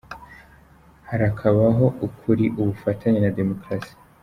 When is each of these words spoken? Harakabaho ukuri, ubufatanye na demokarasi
Harakabaho 1.09 1.85
ukuri, 2.07 2.45
ubufatanye 2.61 3.19
na 3.21 3.31
demokarasi 3.39 3.93